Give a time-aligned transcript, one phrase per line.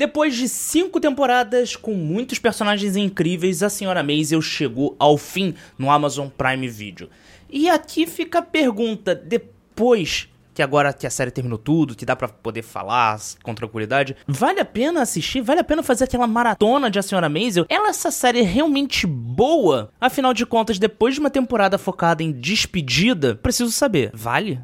[0.00, 5.90] Depois de cinco temporadas com muitos personagens incríveis, a Senhora Maisel chegou ao fim no
[5.90, 7.10] Amazon Prime Video.
[7.50, 12.16] E aqui fica a pergunta: depois que agora que a série terminou tudo, que dá
[12.16, 15.42] para poder falar com tranquilidade, vale a pena assistir?
[15.42, 17.66] Vale a pena fazer aquela maratona de A Senhora Maisel?
[17.68, 19.92] Ela é essa série realmente boa?
[20.00, 24.60] Afinal de contas, depois de uma temporada focada em despedida, preciso saber, vale?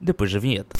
[0.00, 0.76] Depois da vinheta.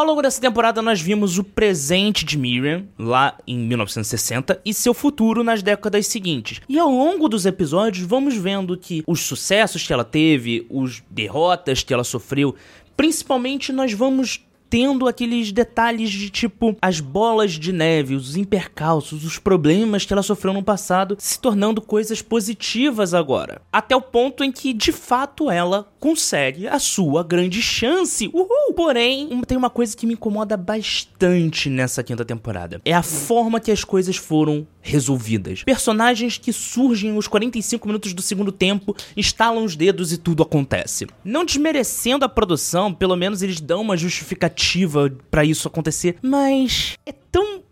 [0.00, 4.94] Ao longo dessa temporada, nós vimos o presente de Miriam, lá em 1960, e seu
[4.94, 6.62] futuro nas décadas seguintes.
[6.66, 11.82] E ao longo dos episódios, vamos vendo que os sucessos que ela teve, os derrotas
[11.82, 12.54] que ela sofreu,
[12.96, 19.38] principalmente nós vamos tendo aqueles detalhes de tipo as bolas de neve, os impercalços, os
[19.38, 23.60] problemas que ela sofreu no passado se tornando coisas positivas agora.
[23.72, 28.30] Até o ponto em que de fato ela consegue a sua grande chance.
[28.32, 28.72] Uhul!
[28.74, 32.80] Porém, tem uma coisa que me incomoda bastante nessa quinta temporada.
[32.84, 35.62] É a forma que as coisas foram resolvidas.
[35.64, 41.06] Personagens que surgem os 45 minutos do segundo tempo, estalam os dedos e tudo acontece.
[41.24, 47.12] Não desmerecendo a produção, pelo menos eles dão uma justificativa para isso acontecer, mas é
[47.12, 47.62] tão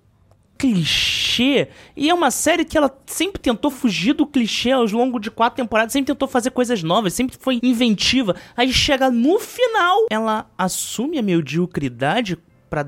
[0.58, 1.68] clichê.
[1.96, 5.62] E é uma série que ela sempre tentou fugir do clichê ao longo de quatro
[5.62, 8.34] temporadas, sempre tentou fazer coisas novas, sempre foi inventiva.
[8.56, 12.36] Aí chega no final, ela assume a mediocridade
[12.68, 12.86] para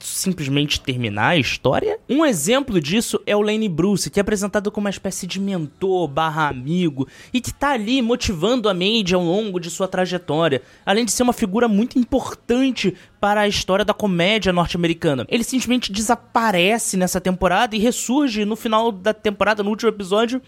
[0.00, 1.98] simplesmente terminar a história?
[2.08, 6.08] Um exemplo disso é o Lane Bruce, que é apresentado como uma espécie de mentor
[6.08, 11.04] barra amigo e que tá ali motivando a Mandy ao longo de sua trajetória, além
[11.04, 15.26] de ser uma figura muito importante para a história da comédia norte-americana.
[15.28, 20.40] Ele simplesmente desaparece nessa temporada e ressurge no final da temporada, no último episódio,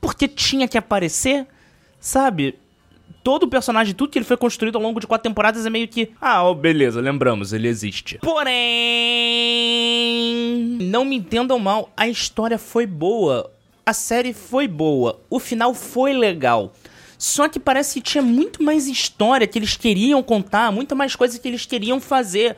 [0.00, 1.46] porque tinha que aparecer,
[1.98, 2.58] sabe?
[3.22, 5.88] Todo o personagem, tudo que ele foi construído ao longo de quatro temporadas é meio
[5.88, 6.10] que.
[6.20, 8.18] Ah, oh, beleza, lembramos, ele existe.
[8.18, 8.58] Porém.
[10.80, 13.50] Não me entendam mal, a história foi boa.
[13.84, 15.20] A série foi boa.
[15.28, 16.72] O final foi legal.
[17.18, 21.38] Só que parece que tinha muito mais história que eles queriam contar, muita mais coisa
[21.38, 22.56] que eles queriam fazer.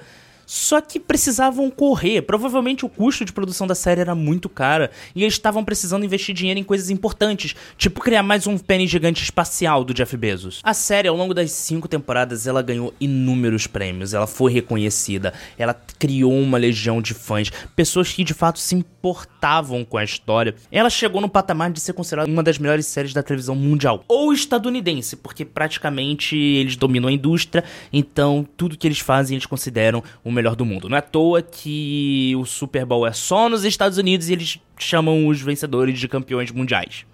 [0.53, 2.21] Só que precisavam correr.
[2.21, 6.35] Provavelmente o custo de produção da série era muito caro e eles estavam precisando investir
[6.35, 10.61] dinheiro em coisas importantes, tipo criar mais um pênis gigante espacial do Jeff Bezos.
[10.63, 15.73] A série, ao longo das cinco temporadas, ela ganhou inúmeros prêmios, ela foi reconhecida, ela
[15.99, 20.55] criou uma legião de fãs, pessoas que de fato se importavam com a história.
[20.71, 24.05] Ela chegou no patamar de ser considerada uma das melhores séries da televisão mundial.
[24.07, 30.05] Ou estadunidense, porque praticamente eles dominam a indústria, então tudo que eles fazem eles consideram
[30.23, 30.89] o melhor melhor do mundo.
[30.89, 34.61] Não é à toa que o Super Bowl é só nos Estados Unidos e eles
[34.77, 37.07] chamam os vencedores de campeões mundiais.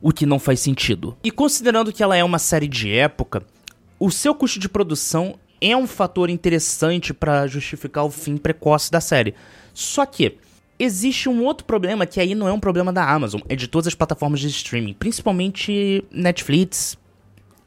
[0.00, 1.16] O que não faz sentido.
[1.22, 3.42] E considerando que ela é uma série de época,
[4.00, 9.00] o seu custo de produção é um fator interessante para justificar o fim precoce da
[9.00, 9.34] série.
[9.74, 10.38] Só que
[10.78, 13.86] existe um outro problema que aí não é um problema da Amazon, é de todas
[13.86, 16.96] as plataformas de streaming, principalmente Netflix.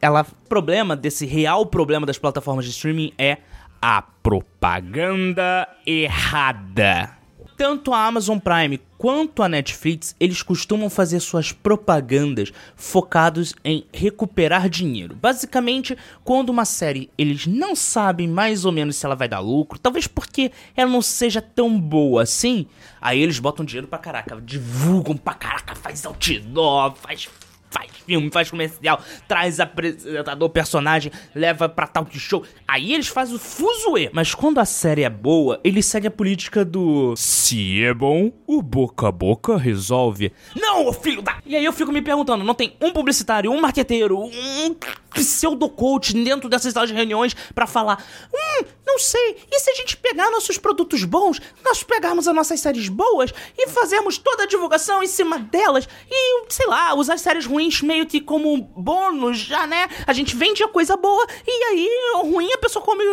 [0.02, 3.40] Ela, problema desse real problema das plataformas de streaming é
[3.82, 7.18] a propaganda errada.
[7.56, 14.70] Tanto a Amazon Prime quanto a Netflix, eles costumam fazer suas propagandas focados em recuperar
[14.70, 15.14] dinheiro.
[15.14, 19.78] Basicamente, quando uma série eles não sabem mais ou menos se ela vai dar lucro,
[19.78, 22.66] talvez porque ela não seja tão boa assim,
[23.02, 27.30] aí eles botam dinheiro pra caraca, divulgam pra caraca, faz outdoor, faz
[27.70, 32.44] faz filme, faz comercial, traz apresentador, personagem, leva pra tal de show.
[32.68, 34.10] Aí eles fazem o fuzuê.
[34.14, 38.62] Mas quando a série é boa, eles seguem a política do se é bom, o
[38.62, 40.32] boca a boca resolve.
[40.56, 41.38] Não, filho da...
[41.46, 44.76] E aí eu fico me perguntando, não tem um publicitário, um marqueteiro, um
[45.14, 48.04] pseudo-coach dentro dessas salas de reuniões para falar,
[48.34, 52.60] hum, não sei, e se a gente pegar nossos produtos bons, nós pegarmos as nossas
[52.60, 57.22] séries boas e fazermos toda a divulgação em cima delas e, sei lá, usar as
[57.22, 59.88] séries ruins meio que como bônus já, né?
[60.08, 61.90] A gente vende a coisa boa e aí
[62.24, 63.04] ruim a pessoa come.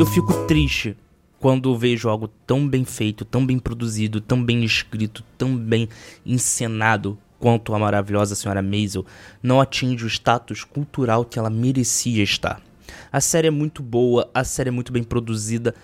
[0.00, 0.96] Eu fico triste
[1.38, 5.88] quando vejo algo tão bem feito, tão bem produzido, tão bem escrito, tão bem
[6.26, 9.04] encenado quanto a maravilhosa senhora Maisel
[9.42, 12.62] não atinge o status cultural que ela merecia estar.
[13.10, 15.74] A série é muito boa, a série é muito bem produzida,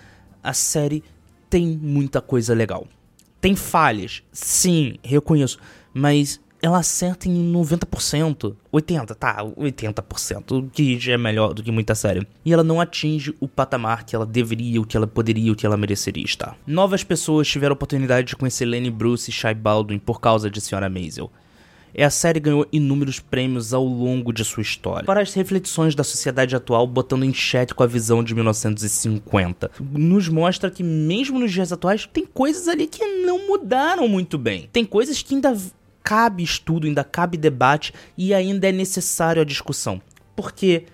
[0.41, 1.03] a série
[1.49, 2.87] tem muita coisa legal.
[3.41, 5.59] Tem falhas, sim, reconheço,
[5.93, 11.93] mas ela acerta em 90%, 80%, tá, 80%, que já é melhor do que muita
[11.93, 12.25] série.
[12.45, 15.65] E ela não atinge o patamar que ela deveria, o que ela poderia, o que
[15.65, 16.57] ela mereceria estar.
[16.65, 20.61] Novas pessoas tiveram a oportunidade de conhecer Lenny Bruce e Shai Baldwin por causa de
[20.61, 21.29] Senhora Maisel.
[21.93, 25.05] E a série ganhou inúmeros prêmios ao longo de sua história.
[25.05, 29.71] Para as reflexões da sociedade atual, botando em xeque com a visão de 1950.
[29.79, 34.69] Nos mostra que, mesmo nos dias atuais, tem coisas ali que não mudaram muito bem.
[34.71, 35.55] Tem coisas que ainda
[36.03, 40.01] cabe estudo, ainda cabe debate e ainda é necessário a discussão.
[40.35, 40.85] Porque,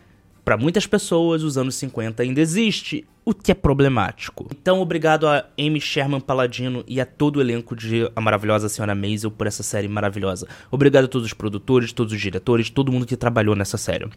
[0.45, 4.47] para muitas pessoas, os anos 50 ainda existe o que é problemático.
[4.51, 8.93] Então, obrigado a Amy Sherman Paladino e a todo o elenco de A Maravilhosa Senhora
[8.93, 10.47] Maisel por essa série maravilhosa.
[10.69, 14.07] Obrigado a todos os produtores, todos os diretores, todo mundo que trabalhou nessa série.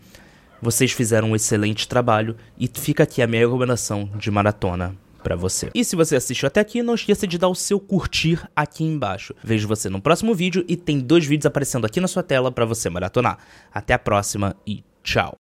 [0.61, 5.71] Vocês fizeram um excelente trabalho e fica aqui a minha recomendação de maratona para você.
[5.75, 9.35] E se você assistiu até aqui, não esqueça de dar o seu curtir aqui embaixo.
[9.43, 12.67] Vejo você no próximo vídeo e tem dois vídeos aparecendo aqui na sua tela para
[12.67, 13.39] você maratonar.
[13.73, 15.39] Até a próxima e tchau.